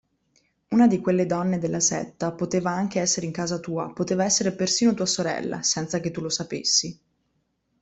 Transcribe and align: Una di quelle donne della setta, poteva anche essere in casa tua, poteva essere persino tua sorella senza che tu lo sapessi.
Una 0.69 0.87
di 0.87 0.99
quelle 0.99 1.27
donne 1.27 1.59
della 1.59 1.79
setta, 1.79 2.31
poteva 2.31 2.71
anche 2.71 2.99
essere 2.99 3.27
in 3.27 3.31
casa 3.31 3.59
tua, 3.59 3.93
poteva 3.93 4.23
essere 4.23 4.51
persino 4.51 4.95
tua 4.95 5.05
sorella 5.05 5.61
senza 5.61 5.99
che 5.99 6.09
tu 6.09 6.21
lo 6.21 6.29
sapessi. 6.29 6.99